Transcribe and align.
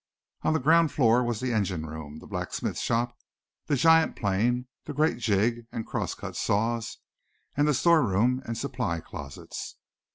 On 0.41 0.53
the 0.53 0.59
ground 0.59 0.91
floor 0.91 1.23
was 1.23 1.39
the 1.41 1.53
engine 1.53 1.85
room, 1.85 2.17
the 2.17 2.25
blacksmith's 2.25 2.81
shop, 2.81 3.15
the 3.67 3.75
giant 3.75 4.15
plane, 4.15 4.65
the 4.85 4.95
great 4.95 5.19
jig 5.19 5.67
and 5.71 5.85
cross 5.85 6.15
cut 6.15 6.35
saws, 6.35 6.97
and 7.55 7.67
the 7.67 7.73
store 7.75 8.01
room 8.01 8.41
and 8.43 8.57
supply 8.57 8.99
closets. 8.99 9.75